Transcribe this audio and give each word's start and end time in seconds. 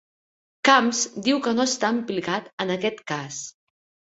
Camps 0.69 1.01
diu 1.27 1.41
que 1.49 1.53
no 1.59 1.67
està 1.73 1.91
implicat 1.99 2.51
en 2.67 2.77
aquest 2.79 3.07
cas 3.13 3.39